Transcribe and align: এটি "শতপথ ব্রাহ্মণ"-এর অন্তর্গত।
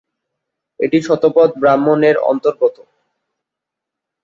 এটি 0.79 0.97
"শতপথ 1.01 1.49
ব্রাহ্মণ"-এর 1.61 2.17
অন্তর্গত। 2.31 2.75